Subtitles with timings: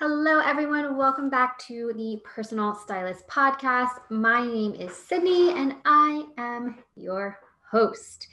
[0.00, 0.96] Hello, everyone.
[0.96, 3.98] Welcome back to the Personal Stylist Podcast.
[4.10, 8.28] My name is Sydney, and I am your host.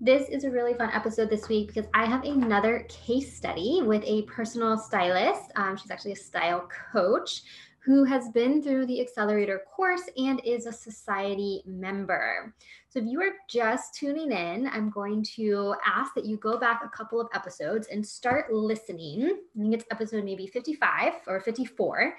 [0.00, 4.02] This is a really fun episode this week because I have another case study with
[4.04, 5.52] a personal stylist.
[5.54, 7.42] Um, she's actually a style coach
[7.86, 12.52] who has been through the accelerator course and is a society member.
[12.88, 16.82] So, if you are just tuning in, I'm going to ask that you go back
[16.84, 19.38] a couple of episodes and start listening.
[19.56, 22.16] I think it's episode maybe 55 or 54.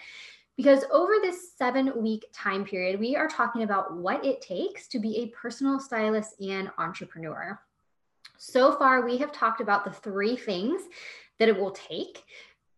[0.55, 4.99] Because over this seven week time period, we are talking about what it takes to
[4.99, 7.59] be a personal stylist and entrepreneur.
[8.37, 10.83] So far, we have talked about the three things
[11.39, 12.23] that it will take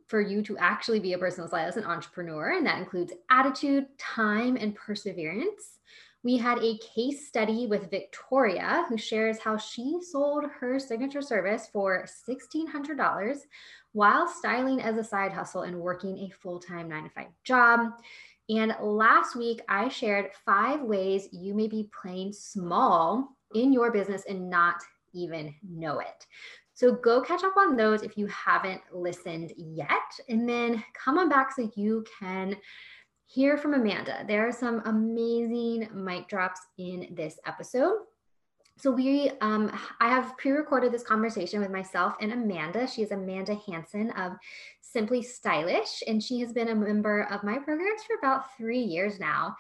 [0.10, 4.58] for you to actually be a personal stylist and entrepreneur, and that includes attitude, time,
[4.58, 5.78] and perseverance.
[6.24, 11.70] We had a case study with Victoria, who shares how she sold her signature service
[11.72, 13.38] for $1,600
[13.94, 17.92] while styling as a side hustle and working a full time nine to five job.
[18.50, 24.24] And last week, I shared five ways you may be playing small in your business
[24.28, 24.82] and not
[25.14, 26.26] even know it.
[26.80, 30.18] So go catch up on those if you haven't listened yet.
[30.30, 32.56] And then come on back so you can
[33.26, 34.24] hear from Amanda.
[34.26, 37.98] There are some amazing mic drops in this episode.
[38.78, 42.88] So we, um, I have pre-recorded this conversation with myself and Amanda.
[42.88, 44.38] She is Amanda Hanson of
[44.80, 49.20] Simply Stylish, and she has been a member of my programs for about three years
[49.20, 49.54] now.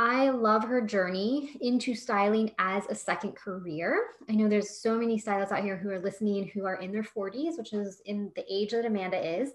[0.00, 4.10] I love her journey into styling as a second career.
[4.28, 7.02] I know there's so many stylists out here who are listening who are in their
[7.02, 9.54] 40s, which is in the age that Amanda is,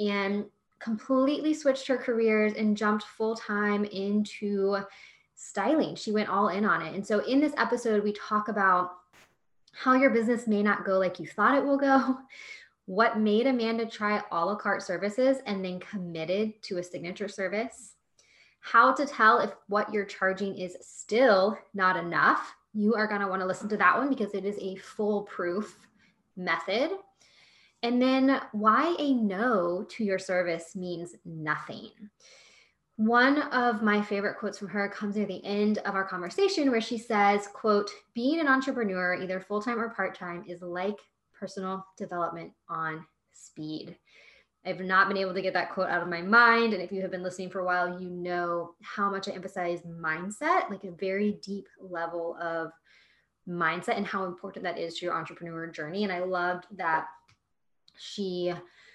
[0.00, 0.46] and
[0.80, 4.78] completely switched her careers and jumped full time into
[5.36, 5.94] styling.
[5.94, 6.96] She went all in on it.
[6.96, 8.96] And so in this episode, we talk about
[9.74, 12.18] how your business may not go like you thought it will go,
[12.86, 17.93] what made Amanda try a la carte services and then committed to a signature service
[18.64, 22.54] how to tell if what you're charging is still not enough.
[22.72, 25.76] You are going to want to listen to that one because it is a foolproof
[26.34, 26.92] method.
[27.82, 31.90] And then why a no to your service means nothing.
[32.96, 36.80] One of my favorite quotes from her comes near the end of our conversation where
[36.80, 40.96] she says, quote, being an entrepreneur, either full-time or part-time, is like
[41.38, 43.98] personal development on speed.
[44.66, 46.72] I've not been able to get that quote out of my mind.
[46.72, 49.80] And if you have been listening for a while, you know how much I emphasize
[49.82, 52.70] mindset, like a very deep level of
[53.48, 56.04] mindset, and how important that is to your entrepreneur journey.
[56.04, 57.06] And I loved that
[57.98, 58.54] she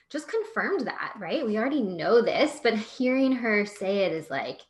[0.09, 1.45] just confirmed that, right?
[1.45, 4.61] We already know this, but hearing her say it is like,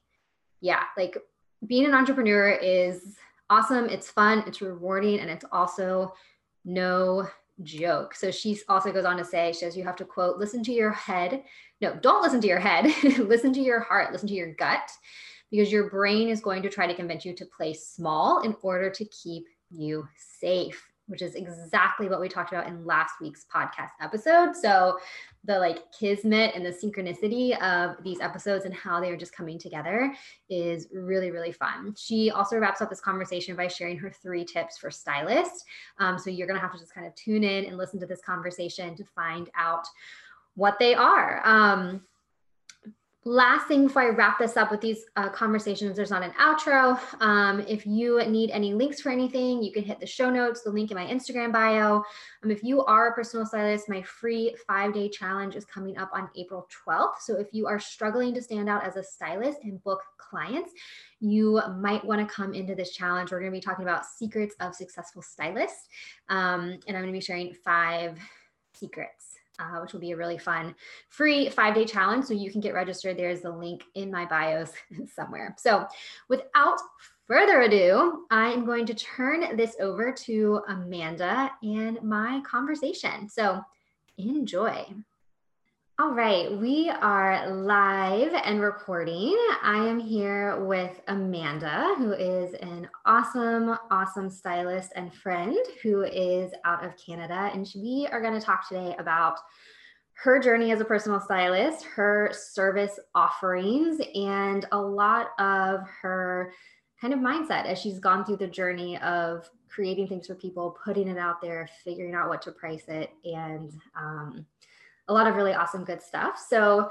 [0.59, 1.17] yeah, like
[1.65, 3.15] being an entrepreneur is
[3.49, 3.85] awesome.
[3.85, 6.13] It's fun, it's rewarding, and it's also
[6.65, 7.27] no
[7.63, 8.15] joke.
[8.15, 10.71] So she also goes on to say, she says, you have to quote, listen to
[10.71, 11.43] your head.
[11.81, 12.85] No, don't listen to your head.
[13.19, 14.89] listen to your heart, listen to your gut,
[15.51, 18.89] because your brain is going to try to convince you to play small in order
[18.89, 23.91] to keep you safe which is exactly what we talked about in last week's podcast
[24.01, 24.55] episode.
[24.55, 24.97] So,
[25.43, 29.57] the like kismet and the synchronicity of these episodes and how they are just coming
[29.57, 30.13] together
[30.49, 31.95] is really, really fun.
[31.97, 35.65] She also wraps up this conversation by sharing her three tips for stylists.
[35.97, 38.05] Um, so, you're going to have to just kind of tune in and listen to
[38.05, 39.85] this conversation to find out
[40.55, 41.41] what they are.
[41.45, 42.01] Um,
[43.25, 46.99] last thing before I wrap this up with these uh, conversations, there's not an outro.
[47.21, 50.69] Um, if you need any links for anything, you can hit the show notes, the
[50.69, 52.01] link in my Instagram bio.
[52.43, 56.09] Um, if you are a personal stylist, my free five day challenge is coming up
[56.13, 57.19] on April 12th.
[57.21, 60.71] So if you are struggling to stand out as a stylist and book clients,
[61.19, 63.31] you might want to come into this challenge.
[63.31, 65.89] We're going to be talking about secrets of successful stylists.
[66.29, 68.17] Um, and I'm going to be sharing five
[68.73, 69.28] secrets
[69.59, 70.73] uh, which will be a really fun
[71.09, 72.25] free five day challenge.
[72.25, 73.17] So you can get registered.
[73.17, 74.71] There's the link in my bios
[75.13, 75.55] somewhere.
[75.57, 75.85] So
[76.29, 76.79] without
[77.27, 83.29] further ado, I am going to turn this over to Amanda and my conversation.
[83.29, 83.61] So
[84.17, 84.85] enjoy.
[86.01, 89.37] All right, we are live and recording.
[89.61, 96.53] I am here with Amanda, who is an awesome, awesome stylist and friend who is
[96.63, 97.51] out of Canada.
[97.53, 99.39] And we are going to talk today about
[100.23, 106.53] her journey as a personal stylist, her service offerings, and a lot of her
[107.01, 111.09] kind of mindset as she's gone through the journey of creating things for people, putting
[111.09, 114.45] it out there, figuring out what to price it, and um,
[115.09, 116.43] a lot of really awesome, good stuff.
[116.47, 116.89] So,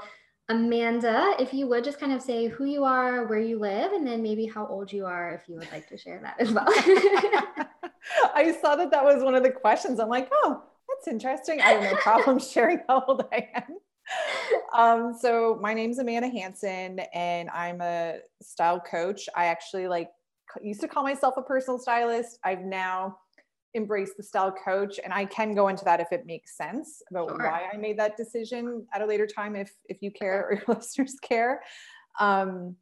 [0.49, 4.05] Amanda, if you would just kind of say who you are, where you live, and
[4.05, 6.65] then maybe how old you are, if you would like to share that as well.
[8.35, 9.99] I saw that that was one of the questions.
[9.99, 11.61] I'm like, oh, that's interesting.
[11.61, 13.77] I have no problem sharing how old I am.
[14.73, 19.29] um, so my name's Amanda Hanson and I'm a style coach.
[19.35, 20.09] I actually like
[20.61, 22.39] used to call myself a personal stylist.
[22.43, 23.17] I've now
[23.75, 27.29] embraced the style coach and I can go into that if it makes sense about
[27.29, 27.37] sure.
[27.37, 30.75] why I made that decision at a later time if if you care or your
[30.75, 31.61] listeners care.
[32.19, 32.75] Um,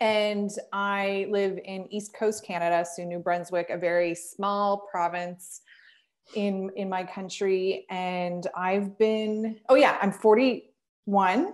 [0.00, 5.62] and I live in East Coast Canada, so New Brunswick, a very small province
[6.34, 11.52] in in my country and I've been oh yeah, I'm 41.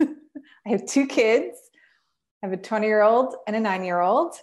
[0.00, 0.06] I
[0.66, 1.58] have two kids.
[2.42, 4.34] I have a 20-year-old and a 9-year-old.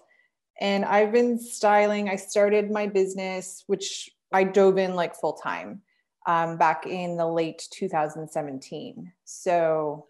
[0.60, 2.10] And I've been styling.
[2.10, 5.82] I started my business which I dove in like full time
[6.28, 9.12] um, back in the late 2017.
[9.26, 10.08] So,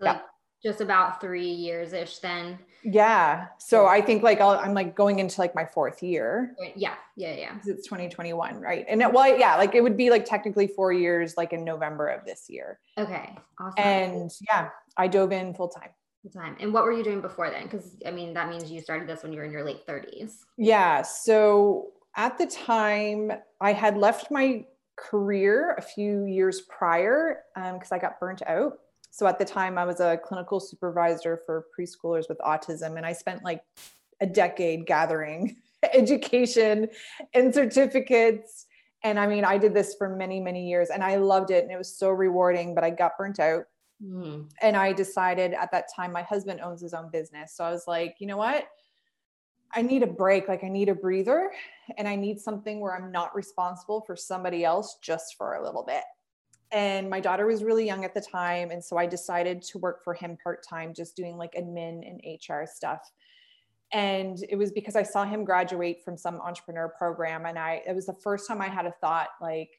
[0.00, 0.20] so yeah
[0.62, 2.58] just about three years ish then.
[2.82, 3.46] Yeah.
[3.58, 6.54] So I think like i am like going into like my fourth year.
[6.74, 6.94] Yeah.
[7.16, 7.34] Yeah.
[7.34, 7.54] Yeah.
[7.64, 8.60] It's 2021.
[8.60, 8.84] Right.
[8.88, 12.08] And it, well, yeah, like it would be like technically four years, like in November
[12.08, 12.80] of this year.
[12.96, 13.36] Okay.
[13.60, 13.74] Awesome.
[13.78, 15.90] And yeah, I dove in full time.
[16.34, 16.56] Time.
[16.60, 17.68] And what were you doing before then?
[17.68, 20.40] Cause I mean, that means you started this when you were in your late 30s.
[20.58, 21.00] Yeah.
[21.00, 24.66] So at the time I had left my
[24.96, 28.78] career a few years prior because um, I got burnt out
[29.10, 33.12] so at the time i was a clinical supervisor for preschoolers with autism and i
[33.12, 33.62] spent like
[34.20, 35.56] a decade gathering
[35.92, 36.88] education
[37.34, 38.66] and certificates
[39.04, 41.72] and i mean i did this for many many years and i loved it and
[41.72, 43.64] it was so rewarding but i got burnt out
[44.02, 44.48] mm.
[44.62, 47.54] and i decided at that time my husband owns his own business.
[47.54, 48.68] So i was like you know what?
[49.74, 51.50] I need a break, like I need a breather,
[51.98, 55.84] and I need something where I'm not responsible for somebody else just for a little
[55.84, 56.04] bit.
[56.70, 58.70] And my daughter was really young at the time.
[58.70, 62.64] And so i decided to work for him part-time just doing like admin and hr
[62.66, 63.10] stuff.
[63.92, 67.46] And it was because i saw him graduate from some entrepreneur program.
[67.46, 69.70] And i it was the first time i had a thought like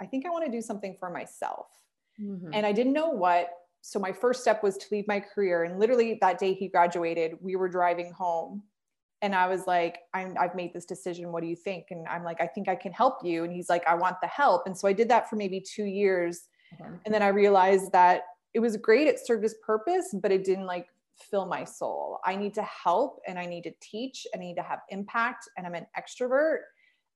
[0.00, 1.66] i think i want to do something for myself
[2.20, 2.50] mm-hmm.
[2.52, 3.48] and i didn't know what
[3.82, 7.32] so my first step was to leave my career and literally that day he graduated
[7.40, 8.62] we were driving home
[9.22, 11.32] and I was like, i have made this decision.
[11.32, 11.86] What do you think?
[11.90, 13.44] And I'm like, I think I can help you.
[13.44, 14.66] And he's like, I want the help.
[14.66, 16.42] And so I did that for maybe two years.
[16.74, 16.90] Okay.
[17.04, 18.22] And then I realized that
[18.52, 19.06] it was great.
[19.06, 20.86] It served its purpose, but it didn't like
[21.30, 22.20] fill my soul.
[22.24, 25.48] I need to help and I need to teach and I need to have impact.
[25.56, 26.58] And I'm an extrovert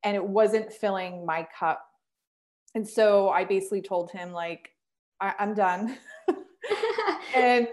[0.03, 1.85] and it wasn't filling my cup.
[2.75, 4.71] And so I basically told him, like,
[5.21, 5.97] I- I'm done.
[7.35, 7.69] and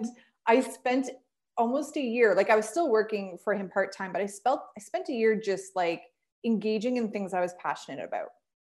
[0.45, 1.09] I spent
[1.57, 4.79] almost a year like i was still working for him part-time but i spent i
[4.79, 6.03] spent a year just like
[6.45, 8.29] engaging in things i was passionate about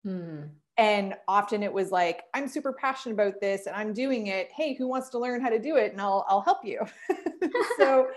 [0.04, 0.44] hmm.
[0.78, 4.76] and often it was like i'm super passionate about this and i'm doing it hey
[4.76, 6.80] who wants to learn how to do it and i'll i'll help you
[7.78, 8.08] so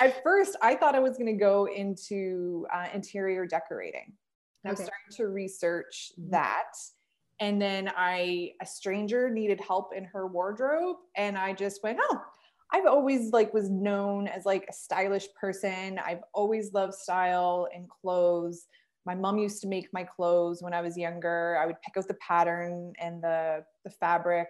[0.00, 4.12] at first i thought i was going to go into uh, interior decorating
[4.66, 4.68] okay.
[4.68, 6.30] i was starting to research mm-hmm.
[6.30, 6.72] that
[7.40, 12.20] and then i a stranger needed help in her wardrobe and i just went oh
[12.70, 15.98] I've always like was known as like a stylish person.
[15.98, 18.66] I've always loved style and clothes.
[19.06, 21.58] My mom used to make my clothes when I was younger.
[21.60, 24.48] I would pick out the pattern and the the fabric.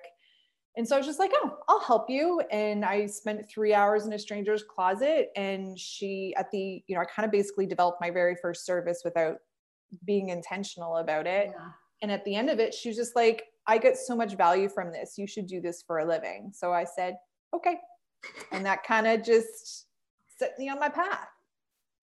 [0.76, 2.40] And so I was just like, oh, I'll help you.
[2.52, 5.31] And I spent three hours in a stranger's closet.
[5.35, 9.02] And she, at the, you know, I kind of basically developed my very first service
[9.05, 9.38] without
[10.05, 11.49] being intentional about it.
[11.49, 11.70] Yeah.
[12.03, 14.69] And at the end of it, she was just like, I get so much value
[14.69, 15.19] from this.
[15.19, 16.53] You should do this for a living.
[16.55, 17.17] So I said,
[17.55, 17.76] okay,
[18.52, 19.87] and that kind of just
[20.38, 21.28] set me on my path.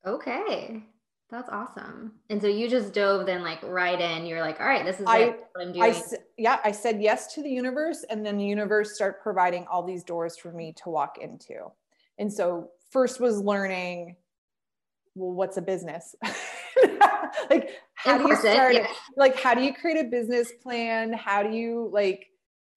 [0.06, 0.84] Okay.
[1.32, 2.14] That's awesome.
[2.30, 4.26] And so you just dove then like right in.
[4.28, 5.84] You're like, all right, this is I, what I'm doing.
[5.84, 6.02] I,
[6.38, 10.04] yeah, I said yes to the universe, and then the universe start providing all these
[10.04, 11.72] doors for me to walk into.
[12.20, 14.18] And so first was learning,
[15.16, 16.16] well, what's a business?
[17.50, 18.74] like how do you start?
[18.74, 18.88] Yeah.
[19.18, 21.14] Like how do you create a business plan?
[21.14, 22.28] How do you like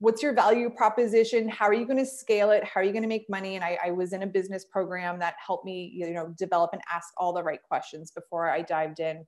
[0.00, 3.02] what's your value proposition how are you going to scale it how are you going
[3.02, 6.10] to make money and I, I, was in a business program that helped me you
[6.10, 9.26] know develop and ask all the right questions before i dived in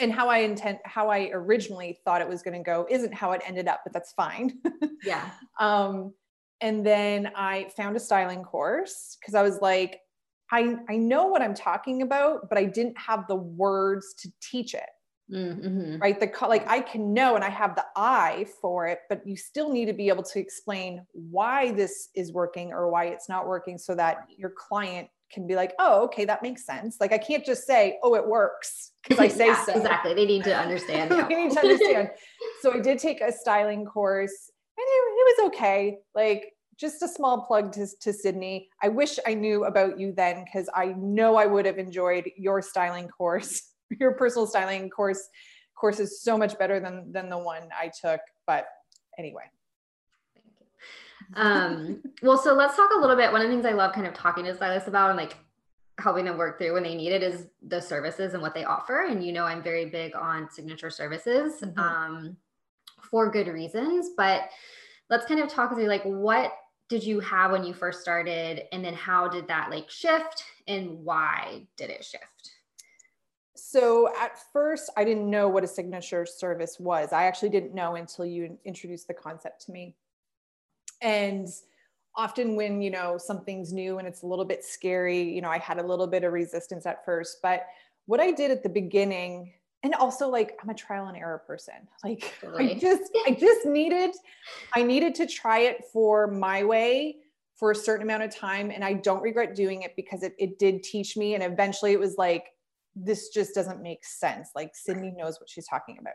[0.00, 3.32] and how i intend how i originally thought it was going to go isn't how
[3.32, 4.58] it ended up but that's fine
[5.04, 6.12] yeah um
[6.60, 10.00] and then i found a styling course because i was like
[10.50, 14.74] I, I know what i'm talking about but i didn't have the words to teach
[14.74, 14.88] it
[15.30, 15.98] Mm-hmm.
[15.98, 16.20] Right.
[16.20, 19.72] The like I can know and I have the eye for it, but you still
[19.72, 23.76] need to be able to explain why this is working or why it's not working
[23.76, 26.98] so that your client can be like, oh, okay, that makes sense.
[27.00, 29.72] Like I can't just say, oh, it works because I say yeah, so.
[29.74, 30.14] Exactly.
[30.14, 31.10] They need to understand.
[31.10, 32.10] they need to understand.
[32.62, 35.98] so I did take a styling course and it, it was okay.
[36.14, 38.68] Like just a small plug to, to Sydney.
[38.82, 42.60] I wish I knew about you then because I know I would have enjoyed your
[42.62, 45.28] styling course your personal styling course
[45.74, 48.20] course is so much better than than the one I took.
[48.46, 48.66] But
[49.18, 49.44] anyway.
[50.34, 51.42] Thank you.
[51.42, 53.32] Um, well, so let's talk a little bit.
[53.32, 55.36] One of the things I love kind of talking to stylists about and like
[55.98, 59.04] helping them work through when they need it is the services and what they offer.
[59.04, 61.78] And you know, I'm very big on signature services mm-hmm.
[61.78, 62.36] um,
[63.10, 64.10] for good reasons.
[64.16, 64.48] But
[65.10, 66.52] let's kind of talk through like what
[66.88, 71.04] did you have when you first started, and then how did that like shift, and
[71.04, 72.52] why did it shift?
[73.54, 77.12] So at first, I didn't know what a signature service was.
[77.12, 79.96] I actually didn't know until you introduced the concept to me.
[81.00, 81.48] And
[82.16, 85.58] often when you know something's new and it's a little bit scary you know i
[85.58, 87.66] had a little bit of resistance at first but
[88.06, 89.52] what i did at the beginning
[89.82, 91.74] and also like i'm a trial and error person.
[92.04, 94.14] Like i just i just needed
[94.74, 97.16] i needed to try it for my way
[97.54, 100.58] for a certain amount of time and i don't regret doing it because it, it
[100.58, 102.46] did teach me and eventually it was like
[102.96, 104.50] this just doesn't make sense.
[104.54, 106.14] Like sydney knows what she's talking about.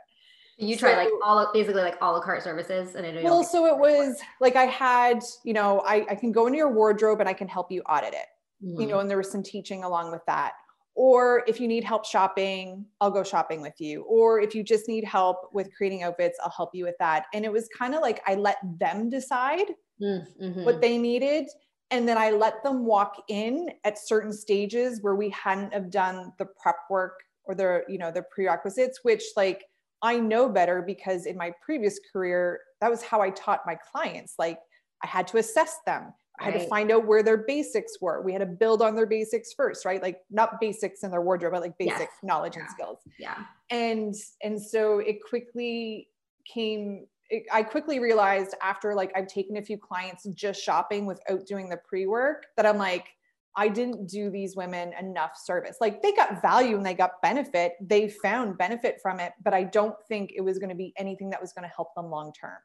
[0.57, 3.65] You try so, like all basically like a la carte services and I well so
[3.65, 7.27] it was like i had you know I, I can go into your wardrobe and
[7.27, 8.27] i can help you audit it.
[8.63, 8.81] Mm-hmm.
[8.81, 10.53] you know and there was some teaching along with that
[10.95, 14.87] or if you need help shopping i'll go shopping with you or if you just
[14.87, 18.01] need help with creating outfits i'll help you with that and it was kind of
[18.01, 19.67] like i let them decide
[20.01, 20.63] mm-hmm.
[20.63, 21.47] what they needed
[21.91, 26.31] and then i let them walk in at certain stages where we hadn't have done
[26.39, 29.63] the prep work or the you know the prerequisites which like
[30.01, 34.35] I know better because in my previous career, that was how I taught my clients.
[34.39, 34.57] Like
[35.03, 36.13] I had to assess them.
[36.41, 36.63] I had right.
[36.63, 38.21] to find out where their basics were.
[38.21, 40.01] We had to build on their basics first, right?
[40.01, 42.09] Like not basics in their wardrobe, but like basic yes.
[42.23, 42.61] knowledge yeah.
[42.61, 42.97] and skills.
[43.19, 43.37] Yeah.
[43.69, 46.07] And and so it quickly
[46.51, 51.45] came it, I quickly realized after like I've taken a few clients just shopping without
[51.45, 53.07] doing the pre-work that I'm like
[53.55, 55.77] I didn't do these women enough service.
[55.81, 57.73] Like they got value and they got benefit.
[57.81, 61.29] They found benefit from it, but I don't think it was going to be anything
[61.31, 62.59] that was going to help them long term.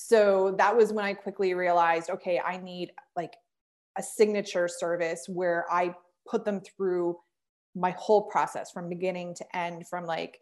[0.00, 3.34] So that was when I quickly realized okay, I need like
[3.98, 5.92] a signature service where I
[6.24, 7.18] put them through
[7.74, 10.38] my whole process from beginning to end, from like,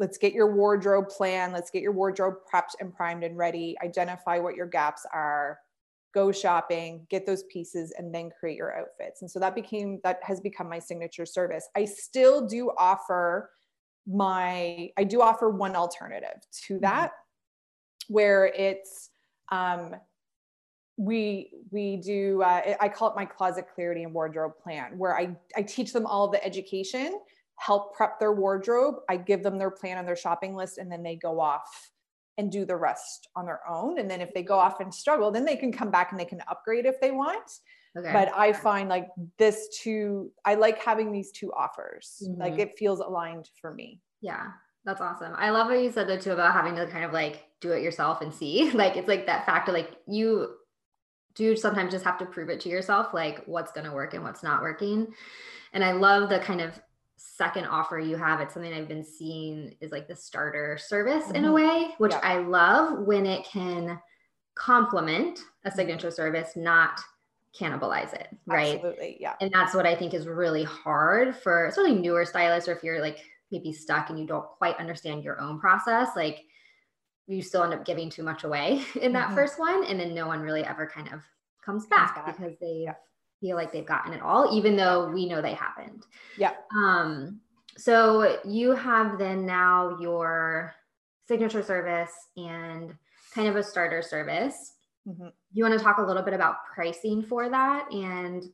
[0.00, 4.40] let's get your wardrobe plan, let's get your wardrobe prepped and primed and ready, identify
[4.40, 5.60] what your gaps are,
[6.12, 9.22] go shopping, get those pieces, and then create your outfits.
[9.22, 11.68] And so that became that has become my signature service.
[11.76, 13.50] I still do offer
[14.04, 16.82] my I do offer one alternative to mm-hmm.
[16.82, 17.12] that.
[18.10, 19.10] Where it's
[19.52, 19.94] um,
[20.96, 25.36] we we do uh, I call it my closet clarity and wardrobe plan, where I
[25.56, 27.20] I teach them all the education,
[27.56, 31.04] help prep their wardrobe, I give them their plan and their shopping list, and then
[31.04, 31.90] they go off
[32.36, 34.00] and do the rest on their own.
[34.00, 36.24] And then if they go off and struggle, then they can come back and they
[36.24, 37.48] can upgrade if they want.
[37.96, 38.12] Okay.
[38.12, 42.22] But I find like this two, I like having these two offers.
[42.22, 42.40] Mm-hmm.
[42.40, 44.00] Like it feels aligned for me.
[44.22, 44.46] Yeah.
[44.84, 45.34] That's awesome.
[45.36, 47.82] I love what you said that too about having to kind of like do it
[47.82, 48.70] yourself and see.
[48.74, 50.54] Like it's like that factor, like you
[51.34, 54.24] do sometimes just have to prove it to yourself, like what's going to work and
[54.24, 55.08] what's not working.
[55.72, 56.80] And I love the kind of
[57.22, 61.36] second offer you have it's something i've been seeing is like the starter service mm-hmm.
[61.36, 61.54] in a mm-hmm.
[61.54, 62.20] way which yeah.
[62.22, 64.00] i love when it can
[64.54, 65.76] complement a mm-hmm.
[65.76, 66.98] signature service not
[67.58, 71.94] cannibalize it right absolutely yeah and that's what i think is really hard for especially
[71.94, 73.18] newer stylists or if you're like
[73.50, 76.44] maybe stuck and you don't quite understand your own process like
[77.30, 79.34] you still end up giving too much away in that mm-hmm.
[79.36, 81.22] first one and then no one really ever kind of
[81.64, 82.36] comes back, comes back.
[82.38, 82.94] because they yeah
[83.40, 86.04] feel like they've gotten it all, even though we know they haven't.
[86.36, 86.52] Yeah.
[86.76, 87.40] Um,
[87.76, 90.74] so you have then now your
[91.26, 92.94] signature service and
[93.34, 94.74] kind of a starter service.
[95.08, 95.28] Mm-hmm.
[95.52, 98.44] You want to talk a little bit about pricing for that and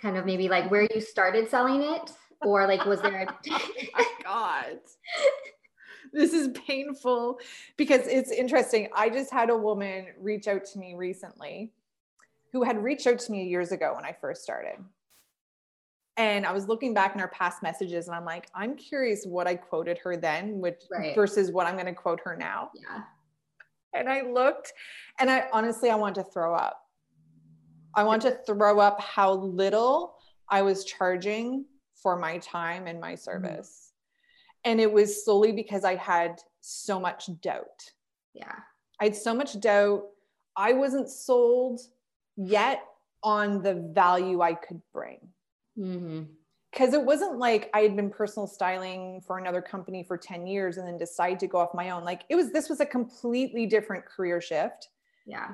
[0.00, 3.70] kind of maybe like where you started selling it or like was there a oh
[3.94, 4.76] my god
[6.14, 7.38] this is painful
[7.76, 11.72] because it's interesting i just had a woman reach out to me recently
[12.54, 14.76] who had reached out to me years ago when I first started.
[16.16, 19.48] And I was looking back in our past messages and I'm like, I'm curious what
[19.48, 21.16] I quoted her then, which right.
[21.16, 22.70] versus what I'm going to quote her now.
[22.72, 23.02] Yeah.
[23.92, 24.72] And I looked
[25.18, 26.80] and I honestly, I want to throw up.
[27.96, 30.14] I want to throw up how little
[30.48, 31.64] I was charging
[31.96, 33.20] for my time and my mm-hmm.
[33.20, 33.93] service.
[34.64, 37.92] And it was solely because I had so much doubt.
[38.32, 38.54] Yeah.
[39.00, 40.04] I had so much doubt.
[40.56, 41.80] I wasn't sold
[42.36, 42.82] yet
[43.22, 45.18] on the value I could bring.
[45.78, 46.22] Mm-hmm
[46.74, 50.76] because it wasn't like I had been personal styling for another company for 10 years
[50.76, 52.04] and then decide to go off my own.
[52.04, 54.88] Like it was, this was a completely different career shift.
[55.26, 55.48] Yeah.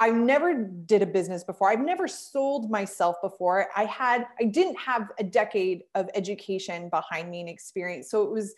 [0.00, 1.70] I never did a business before.
[1.70, 3.68] I've never sold myself before.
[3.76, 8.10] I had, I didn't have a decade of education behind me and experience.
[8.10, 8.54] So it was,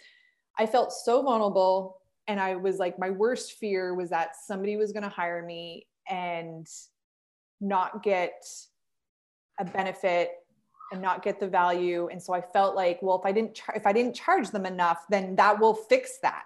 [0.59, 1.97] I felt so vulnerable.
[2.29, 5.87] and I was like, my worst fear was that somebody was going to hire me
[6.09, 6.69] and
[7.61, 8.45] not get
[9.59, 10.33] a benefit
[10.93, 12.09] and not get the value.
[12.11, 14.67] And so I felt like, well, if I didn't, char- if I didn't charge them
[14.67, 16.45] enough, then that will fix that.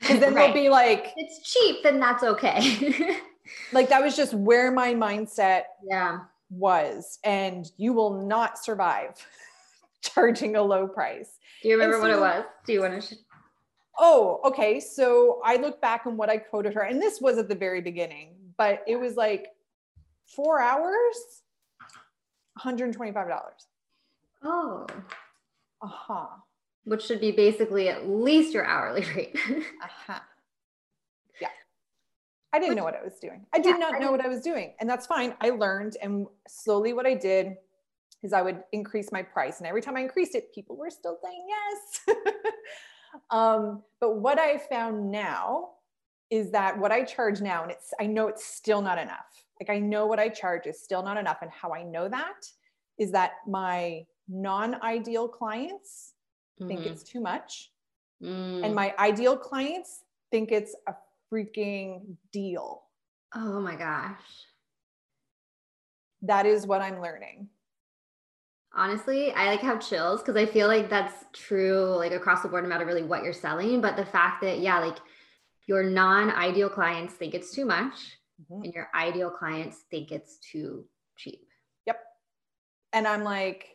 [0.00, 0.52] Because then right.
[0.52, 3.18] they'll be like, it's cheap, then that's okay.
[3.72, 6.20] like that was just where my mindset yeah
[6.50, 9.14] was, and you will not survive
[10.02, 11.38] charging a low price.
[11.62, 12.44] Do you remember so, what it was?
[12.66, 13.16] Do you want to?
[13.98, 14.80] Oh, okay.
[14.80, 17.80] So I look back on what I quoted her, and this was at the very
[17.80, 19.48] beginning, but it was like
[20.26, 21.16] four hours,
[22.58, 23.40] $125.
[24.42, 24.86] Oh.
[25.82, 26.26] Uh huh.
[26.84, 29.36] Which should be basically at least your hourly rate.
[29.48, 30.18] uh huh.
[30.18, 30.18] Yeah.
[32.54, 33.44] I didn't know what I was doing.
[33.52, 34.74] I did yeah, not know what I was doing.
[34.78, 35.34] And that's fine.
[35.40, 37.56] I learned, and slowly what I did
[38.22, 39.58] is I would increase my price.
[39.58, 42.16] And every time I increased it, people were still saying yes.
[43.30, 45.70] um, but what I found now
[46.30, 49.44] is that what I charge now, and it's, I know it's still not enough.
[49.60, 51.38] Like I know what I charge is still not enough.
[51.42, 52.46] And how I know that
[53.00, 56.12] is that my non ideal clients
[56.60, 56.68] mm-hmm.
[56.68, 57.72] think it's too much.
[58.22, 58.64] Mm.
[58.64, 60.94] And my ideal clients think it's a
[61.32, 62.82] freaking deal.
[63.34, 64.20] Oh my gosh.
[66.22, 67.48] That is what I'm learning
[68.76, 72.62] honestly i like have chills because i feel like that's true like across the board
[72.64, 74.98] no matter really what you're selling but the fact that yeah like
[75.66, 78.64] your non-ideal clients think it's too much mm-hmm.
[78.64, 80.84] and your ideal clients think it's too
[81.16, 81.46] cheap
[81.86, 82.00] yep
[82.92, 83.68] and i'm like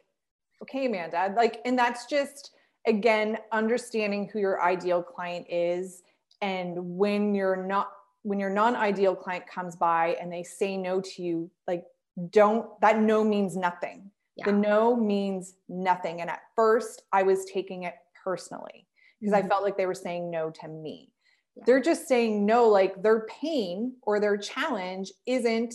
[0.62, 2.52] okay amanda like and that's just
[2.86, 6.04] again understanding who your ideal client is
[6.42, 7.92] and when you're not
[8.24, 11.86] when your non-ideal client comes by and they say no to you like
[12.32, 14.46] don't that no means nothing yeah.
[14.46, 16.22] The no means nothing.
[16.22, 18.88] And at first, I was taking it personally
[19.20, 19.46] because mm-hmm.
[19.46, 21.12] I felt like they were saying no to me.
[21.56, 21.64] Yeah.
[21.66, 25.74] They're just saying no, like their pain or their challenge isn't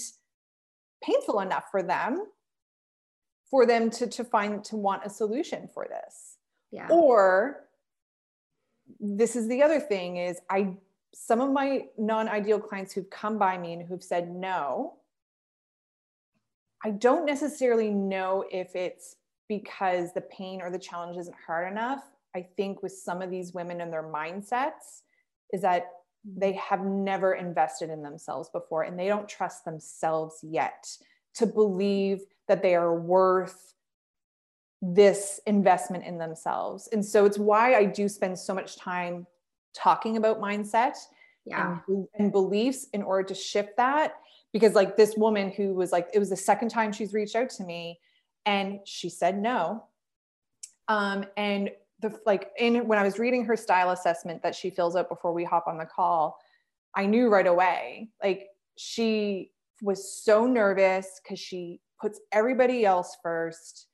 [1.02, 2.24] painful enough for them
[3.50, 6.38] for them to, to find to want a solution for this.
[6.70, 6.88] Yeah.
[6.88, 7.63] Or
[9.00, 10.76] this is the other thing is I
[11.14, 14.94] some of my non-ideal clients who've come by me and who've said no
[16.84, 19.16] I don't necessarily know if it's
[19.48, 22.04] because the pain or the challenge isn't hard enough.
[22.36, 25.02] I think with some of these women and their mindsets
[25.50, 25.86] is that
[26.24, 30.86] they have never invested in themselves before and they don't trust themselves yet
[31.34, 33.74] to believe that they are worth
[34.92, 36.88] this investment in themselves.
[36.92, 39.26] And so it's why I do spend so much time
[39.74, 40.96] talking about mindset
[41.46, 41.78] yeah.
[41.88, 44.14] and, and beliefs in order to shift that
[44.52, 47.50] because like this woman who was like it was the second time she's reached out
[47.50, 47.98] to me
[48.46, 49.84] and she said no
[50.88, 51.70] um and
[52.00, 55.32] the like in when i was reading her style assessment that she fills out before
[55.32, 56.38] we hop on the call
[56.94, 59.50] i knew right away like she
[59.82, 63.88] was so nervous because she puts everybody else first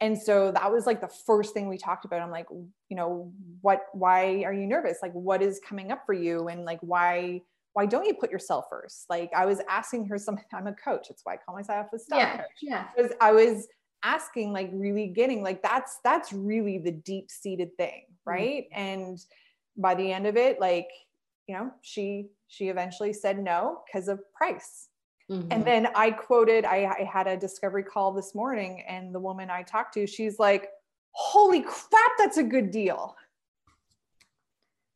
[0.00, 3.32] and so that was like the first thing we talked about i'm like you know
[3.60, 7.40] what why are you nervous like what is coming up for you and like why
[7.74, 9.06] why don't you put yourself first?
[9.10, 11.08] Like I was asking her something, I'm a coach.
[11.08, 12.46] That's why I call myself a style yeah, coach.
[12.62, 12.86] Yeah.
[12.96, 13.68] Because I was
[14.02, 18.04] asking, like really getting like that's that's really the deep seated thing.
[18.06, 18.30] Mm-hmm.
[18.30, 18.64] Right.
[18.70, 18.80] Mm-hmm.
[18.80, 19.18] And
[19.76, 20.88] by the end of it, like,
[21.46, 24.88] you know, she she eventually said no because of price.
[25.30, 25.48] Mm-hmm.
[25.50, 29.50] And then I quoted, I, I had a discovery call this morning, and the woman
[29.50, 30.68] I talked to, she's like,
[31.12, 33.16] Holy crap, that's a good deal.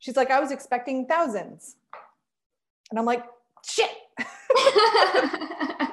[0.00, 1.76] She's like, I was expecting thousands.
[2.90, 3.24] And I'm like,
[3.64, 3.90] shit.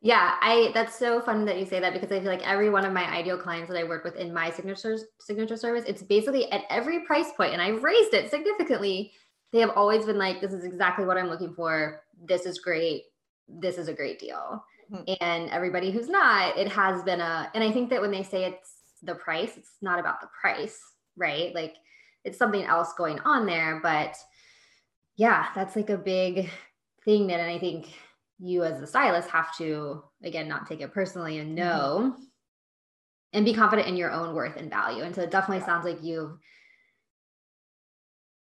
[0.00, 2.84] yeah, I that's so fun that you say that because I feel like every one
[2.84, 6.50] of my ideal clients that I work with in my signature signature service, it's basically
[6.52, 9.12] at every price point, and I've raised it significantly.
[9.52, 12.02] They have always been like, this is exactly what I'm looking for.
[12.22, 13.02] This is great.
[13.48, 14.64] This is a great deal.
[14.92, 15.14] Mm-hmm.
[15.20, 18.44] And everybody who's not, it has been a, and I think that when they say
[18.44, 20.80] it's the price, it's not about the price,
[21.16, 21.54] right?
[21.54, 21.74] Like
[22.24, 24.16] it's something else going on there, but
[25.16, 26.50] yeah, that's like a big
[27.04, 27.88] thing that, and I think
[28.38, 31.56] you as a stylist have to again not take it personally and mm-hmm.
[31.56, 32.22] know mm-hmm.
[33.32, 35.02] and be confident in your own worth and value.
[35.02, 35.66] And so it definitely yeah.
[35.66, 36.36] sounds like you've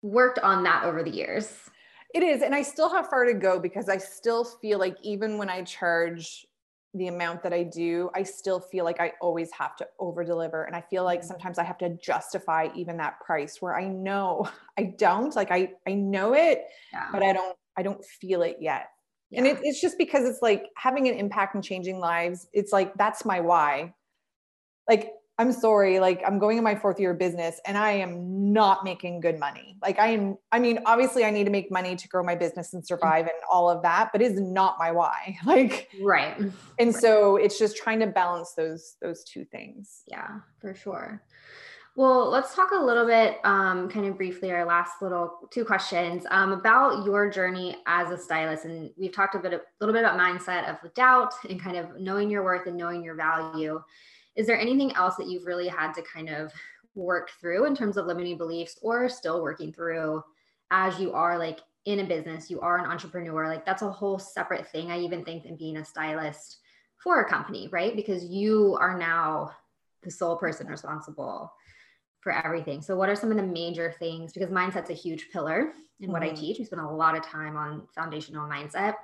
[0.02, 1.52] worked on that over the years.
[2.16, 2.40] It is.
[2.40, 5.62] And I still have far to go because I still feel like even when I
[5.64, 6.46] charge
[6.94, 10.64] the amount that I do, I still feel like I always have to over deliver.
[10.64, 11.26] And I feel like mm-hmm.
[11.28, 14.48] sometimes I have to justify even that price where I know
[14.78, 17.08] I don't like, I, I know it, yeah.
[17.12, 18.86] but I don't, I don't feel it yet.
[19.28, 19.40] Yeah.
[19.40, 22.48] And it, it's just because it's like having an impact and changing lives.
[22.54, 23.92] It's like, that's my why.
[24.88, 28.52] Like I'm sorry, like I'm going in my fourth year of business and I am
[28.52, 29.76] not making good money.
[29.82, 32.72] Like I am, I mean, obviously I need to make money to grow my business
[32.72, 35.38] and survive and all of that, but it is not my why.
[35.46, 36.36] Like right.
[36.38, 36.94] And right.
[36.94, 40.02] so it's just trying to balance those those two things.
[40.06, 41.22] Yeah, for sure.
[41.96, 46.26] Well, let's talk a little bit, um, kind of briefly, our last little two questions
[46.30, 48.66] um, about your journey as a stylist.
[48.66, 51.98] And we've talked a bit, a little bit about mindset of doubt and kind of
[51.98, 53.80] knowing your worth and knowing your value.
[54.36, 56.52] Is there anything else that you've really had to kind of
[56.94, 60.22] work through in terms of limiting beliefs or still working through
[60.70, 63.48] as you are like in a business, you are an entrepreneur?
[63.48, 64.90] Like that's a whole separate thing.
[64.90, 66.58] I even think than being a stylist
[66.96, 67.94] for a company, right?
[67.94, 69.52] Because you are now
[70.02, 71.52] the sole person responsible
[72.20, 72.82] for everything.
[72.82, 74.32] So, what are some of the major things?
[74.32, 76.32] Because mindset's a huge pillar in what mm-hmm.
[76.32, 76.58] I teach.
[76.58, 78.94] We spend a lot of time on foundational mindset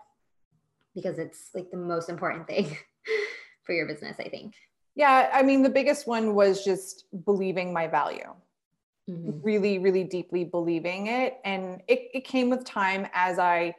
[0.94, 2.76] because it's like the most important thing
[3.62, 4.54] for your business, I think.
[4.94, 8.34] Yeah, I mean, the biggest one was just believing my value.
[9.08, 9.40] Mm-hmm.
[9.42, 11.38] Really, really deeply believing it.
[11.44, 13.74] And it, it came with time as I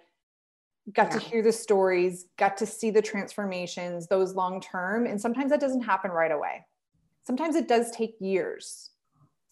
[0.91, 1.19] got yeah.
[1.19, 5.06] to hear the stories, got to see the transformations, those long term.
[5.06, 6.65] And sometimes that doesn't happen right away.
[7.26, 8.89] Sometimes it does take years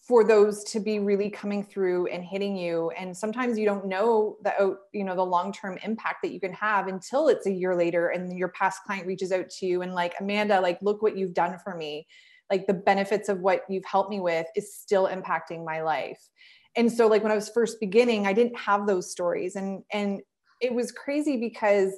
[0.02, 2.90] for those to be really coming through and hitting you.
[2.98, 6.88] And sometimes you don't know the you know the long-term impact that you can have
[6.88, 10.14] until it's a year later and your past client reaches out to you and like
[10.20, 12.06] amanda like look what you've done for me.
[12.50, 16.20] Like the benefits of what you've helped me with is still impacting my life.
[16.74, 19.54] And so like when i was first beginning i didn't have those stories.
[19.54, 20.20] And and
[20.60, 21.92] it was crazy because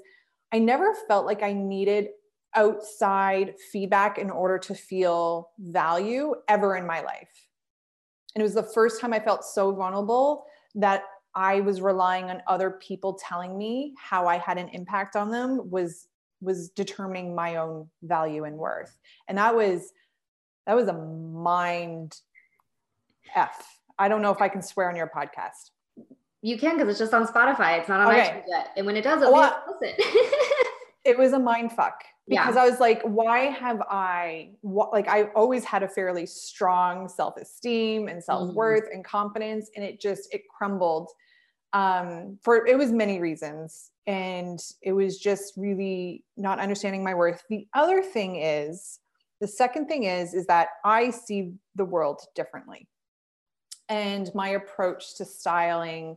[0.52, 2.08] i never felt like i needed
[2.54, 7.48] outside feedback in order to feel value ever in my life
[8.34, 12.42] and it was the first time I felt so vulnerable that I was relying on
[12.46, 16.08] other people telling me how I had an impact on them was
[16.40, 18.96] was determining my own value and worth.
[19.28, 19.92] And that was
[20.66, 22.20] that was a mind
[23.34, 23.80] F.
[23.98, 25.70] I don't know if I can swear on your podcast.
[26.42, 27.78] You can because it's just on Spotify.
[27.78, 28.28] It's not on okay.
[28.28, 28.68] iTunes yet.
[28.76, 29.96] And when it does, it'll well, listen.
[31.04, 32.62] it was a mind fuck because yeah.
[32.62, 38.08] I was like, why have I, like, I always had a fairly strong self esteem
[38.08, 38.94] and self worth mm-hmm.
[38.94, 41.10] and confidence, and it just, it crumbled
[41.74, 43.90] um, for, it was many reasons.
[44.06, 47.42] And it was just really not understanding my worth.
[47.48, 49.00] The other thing is,
[49.40, 52.88] the second thing is, is that I see the world differently.
[53.88, 56.16] And my approach to styling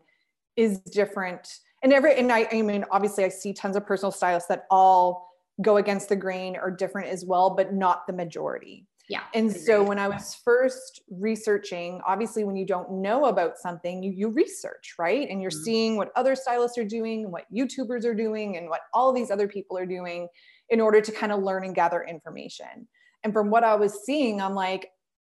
[0.56, 1.60] is different.
[1.84, 5.27] And every, and I, I mean, obviously, I see tons of personal stylists that all,
[5.62, 8.86] go against the grain are different as well, but not the majority.
[9.10, 9.22] Yeah.
[9.34, 14.12] And so when I was first researching, obviously when you don't know about something, you,
[14.12, 15.30] you research, right?
[15.30, 15.64] And you're mm-hmm.
[15.64, 19.48] seeing what other stylists are doing, what YouTubers are doing, and what all these other
[19.48, 20.28] people are doing
[20.70, 22.88] in order to kind of learn and gather information.
[23.24, 24.90] And from what I was seeing, I'm like,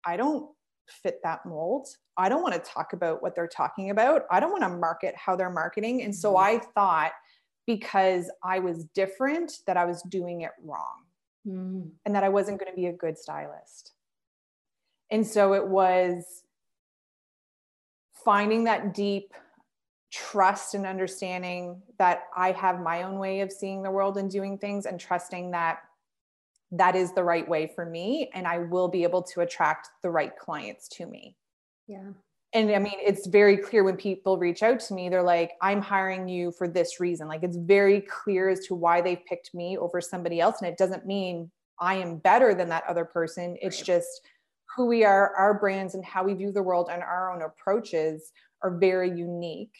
[0.05, 0.51] I don't
[1.03, 1.89] fit that mold.
[2.19, 4.25] I don't want to talk about what they're talking about.
[4.31, 6.03] I don't want to market how they're marketing.
[6.03, 6.57] And so mm-hmm.
[6.57, 7.13] I thought
[7.67, 11.05] because I was different that I was doing it wrong
[11.47, 11.89] mm.
[12.05, 13.93] and that I wasn't going to be a good stylist.
[15.11, 16.45] And so it was
[18.25, 19.33] finding that deep
[20.11, 24.59] trust and understanding that I have my own way of seeing the world and doing
[24.59, 25.79] things and trusting that
[26.71, 30.11] that is the right way for me and I will be able to attract the
[30.11, 31.37] right clients to me.
[31.87, 32.13] Yeah
[32.55, 35.81] and I mean, it's very clear when people reach out to me, they're like, I'm
[35.81, 37.27] hiring you for this reason.
[37.27, 40.61] Like, it's very clear as to why they've picked me over somebody else.
[40.61, 43.57] And it doesn't mean I am better than that other person.
[43.63, 43.87] It's right.
[43.87, 44.21] just
[44.77, 48.33] who we are, our brands, and how we view the world and our own approaches
[48.63, 49.75] are very unique.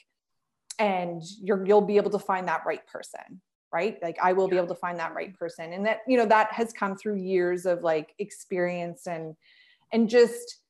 [0.79, 3.41] And you're, you'll be able to find that right person
[3.73, 6.27] right like i will be able to find that right person and that you know
[6.27, 9.35] that has come through years of like experience and
[9.93, 10.62] and just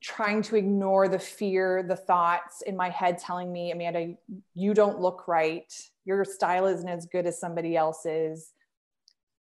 [0.00, 4.14] trying to ignore the fear, the thoughts in my head telling me, Amanda,
[4.54, 5.72] you don't look right.
[6.04, 8.52] Your style isn't as good as somebody else's.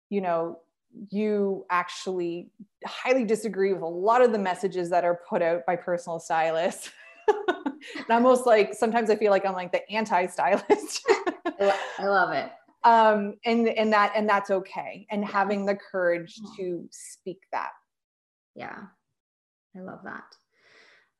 [0.09, 0.59] You know,
[1.09, 2.49] you actually
[2.85, 6.91] highly disagree with a lot of the messages that are put out by personal stylists.
[7.27, 11.01] and I'm almost like sometimes I feel like I'm like the anti-stylist.
[11.59, 12.51] I love it.
[12.83, 15.07] Um, and and that and that's okay.
[15.09, 17.71] And having the courage to speak that.
[18.55, 18.77] Yeah.
[19.75, 20.35] I love that.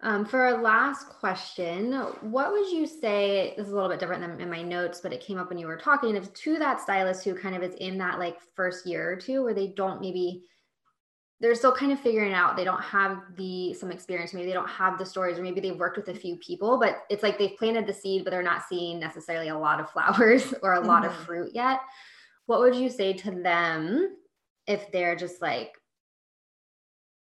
[0.04, 3.54] Um, for our last question, what would you say?
[3.56, 5.58] This is a little bit different than in my notes, but it came up when
[5.58, 6.18] you were talking.
[6.18, 9.44] If to that stylist who kind of is in that like first year or two
[9.44, 10.44] where they don't maybe
[11.40, 14.70] they're still kind of figuring out they don't have the some experience maybe they don't
[14.70, 17.58] have the stories or maybe they've worked with a few people but it's like they've
[17.58, 20.88] planted the seed but they're not seeing necessarily a lot of flowers or a mm-hmm.
[20.88, 21.24] lot of mm-hmm.
[21.24, 21.80] fruit yet
[22.46, 24.16] what would you say to them
[24.68, 25.74] if they're just like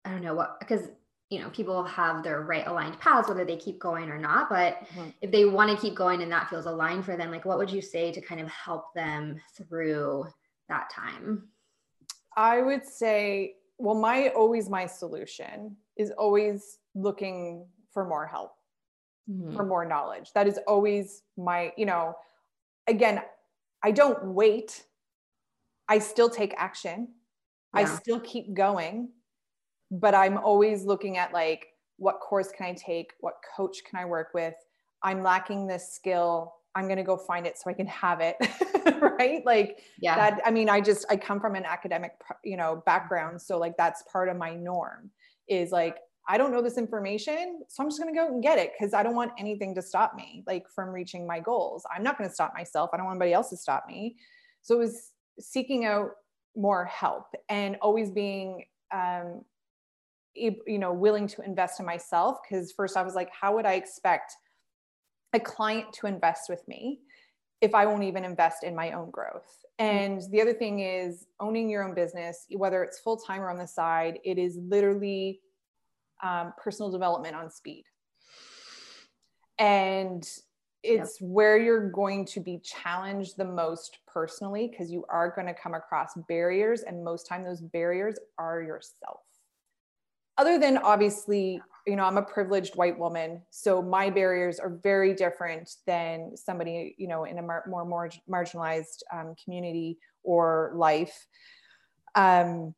[0.04, 0.90] I don't know what, because
[1.32, 4.50] you know, people have their right aligned paths, whether they keep going or not.
[4.50, 5.10] But mm-hmm.
[5.22, 7.72] if they want to keep going and that feels aligned for them, like what would
[7.72, 10.28] you say to kind of help them through
[10.68, 11.48] that time?
[12.36, 18.52] I would say, well, my always my solution is always looking for more help,
[19.30, 19.56] mm-hmm.
[19.56, 20.34] for more knowledge.
[20.34, 22.14] That is always my, you know,
[22.88, 23.22] again,
[23.82, 24.84] I don't wait.
[25.88, 27.08] I still take action.
[27.74, 27.82] Yeah.
[27.82, 29.12] I still keep going
[29.92, 33.12] but I'm always looking at like, what course can I take?
[33.20, 34.56] What coach can I work with?
[35.04, 36.54] I'm lacking this skill.
[36.74, 38.38] I'm going to go find it so I can have it.
[39.02, 39.46] right.
[39.46, 40.16] Like yeah.
[40.16, 40.42] that.
[40.46, 42.14] I mean, I just, I come from an academic,
[42.46, 43.42] you know, background.
[43.42, 45.12] So like, that's part of my norm
[45.50, 45.98] is like,
[46.30, 47.62] I don't know this information.
[47.68, 48.72] So I'm just going to go and get it.
[48.80, 51.84] Cause I don't want anything to stop me like from reaching my goals.
[51.94, 52.92] I'm not going to stop myself.
[52.94, 54.16] I don't want anybody else to stop me.
[54.62, 56.12] So it was seeking out
[56.56, 59.44] more help and always being um,
[60.36, 63.74] you know willing to invest in myself because first i was like how would i
[63.74, 64.34] expect
[65.34, 67.00] a client to invest with me
[67.62, 69.58] if i won't even invest in my own growth?
[69.80, 73.68] And the other thing is owning your own business whether it's full-time or on the
[73.68, 75.42] side it is literally
[76.24, 77.86] um, personal development on speed.
[79.58, 80.28] And
[80.84, 81.30] it's yep.
[81.30, 85.76] where you're going to be challenged the most personally because you are going to come
[85.76, 89.20] across barriers and most time those barriers are yourself
[90.38, 95.14] other than obviously you know i'm a privileged white woman so my barriers are very
[95.14, 101.28] different than somebody you know in a mar- more, more marginalized um, community or life.
[102.16, 102.74] Um,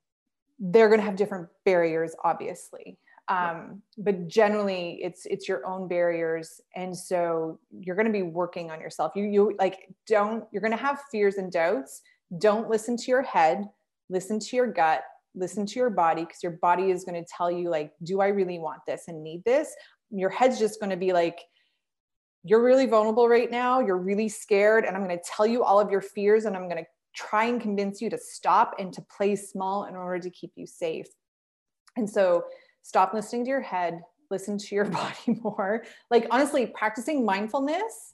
[0.59, 2.97] they're going to have different barriers obviously.
[3.29, 8.69] Um, but generally it's it's your own barriers and so you're going to be working
[8.69, 9.13] on yourself.
[9.15, 12.01] You you like don't you're going to have fears and doubts.
[12.37, 13.69] Don't listen to your head.
[14.09, 15.03] Listen to your gut
[15.35, 18.27] listen to your body because your body is going to tell you like do i
[18.27, 19.73] really want this and need this?
[20.11, 21.39] Your head's just going to be like
[22.45, 23.79] you're really vulnerable right now.
[23.79, 26.69] You're really scared and i'm going to tell you all of your fears and i'm
[26.69, 30.29] going to try and convince you to stop and to play small in order to
[30.29, 31.07] keep you safe.
[31.95, 32.45] And so
[32.81, 34.01] stop listening to your head.
[34.31, 35.83] Listen to your body more.
[36.09, 38.13] Like honestly practicing mindfulness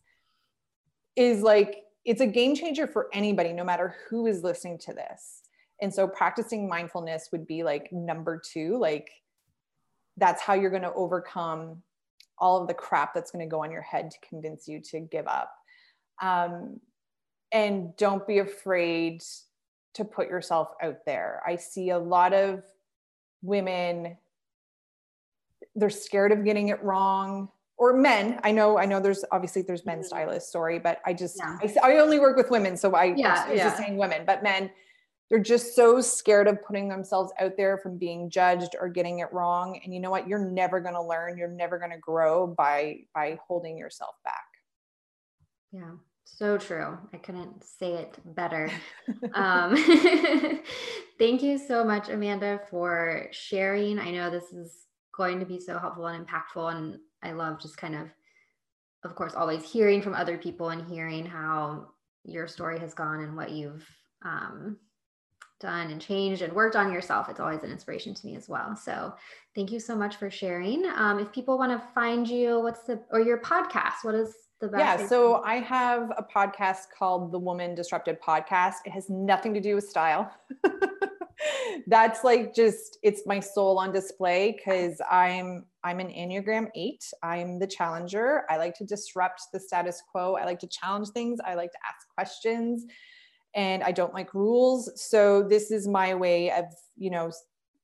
[1.15, 5.38] is like it's a game changer for anybody no matter who is listening to this
[5.81, 9.09] and so practicing mindfulness would be like number two, like
[10.17, 11.81] that's how you're going to overcome
[12.37, 14.99] all of the crap that's going to go on your head to convince you to
[14.99, 15.51] give up.
[16.21, 16.79] Um,
[17.51, 19.23] and don't be afraid
[19.95, 21.41] to put yourself out there.
[21.45, 22.63] I see a lot of
[23.41, 24.17] women,
[25.75, 29.85] they're scared of getting it wrong or men i know i know there's obviously there's
[29.85, 30.05] men mm-hmm.
[30.07, 31.57] stylists sorry but i just yeah.
[31.63, 33.63] I, I, only work with women so i yeah, was yeah.
[33.63, 34.69] just saying women but men
[35.29, 39.31] they're just so scared of putting themselves out there from being judged or getting it
[39.31, 39.79] wrong.
[39.83, 40.27] And you know what?
[40.27, 41.37] You're never going to learn.
[41.37, 44.45] You're never going to grow by by holding yourself back.
[45.71, 45.91] Yeah
[46.25, 46.95] so true.
[47.11, 48.71] I couldn't say it better.
[49.33, 49.75] Um,
[51.19, 53.97] thank you so much amanda for sharing.
[53.97, 54.85] I know this is
[55.19, 58.07] going to be so helpful and impactful and i love just kind of
[59.03, 61.85] of course always hearing from other people and hearing how
[62.23, 63.85] your story has gone and what you've
[64.23, 64.77] um,
[65.59, 68.75] done and changed and worked on yourself, it's always an inspiration to me as well.
[68.75, 69.13] So
[69.55, 70.85] thank you so much for sharing.
[70.95, 74.67] Um, if people want to find you, what's the, or your podcast, what is the
[74.67, 75.01] best?
[75.01, 75.07] Yeah.
[75.07, 78.75] So I have a podcast called the Woman Disrupted Podcast.
[78.85, 80.31] It has nothing to do with style.
[81.87, 87.03] That's like just, it's my soul on display because I'm, I'm an Enneagram eight.
[87.23, 88.43] I'm the challenger.
[88.49, 90.35] I like to disrupt the status quo.
[90.35, 91.39] I like to challenge things.
[91.45, 92.85] I like to ask questions
[93.55, 94.91] and I don't like rules.
[94.95, 96.65] So this is my way of,
[96.97, 97.31] you know,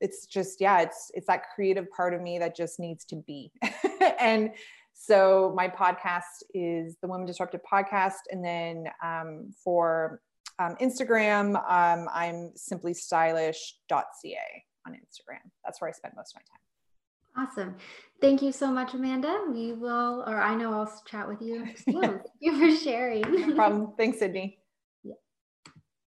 [0.01, 3.51] it's just yeah, it's it's that creative part of me that just needs to be.
[4.19, 4.51] and
[4.93, 10.21] so my podcast is the Women Disruptive podcast, and then um, for
[10.60, 15.49] um, Instagram, um, I'm simply stylish.ca on Instagram.
[15.63, 17.47] That's where I spend most of my time.
[17.47, 17.75] Awesome.
[18.21, 19.43] Thank you so much, Amanda.
[19.49, 22.01] We will, or I know I'll chat with you soon.
[22.01, 23.21] Thank you for sharing.
[23.21, 23.93] no problem.
[23.97, 24.60] Thanks, Sydney.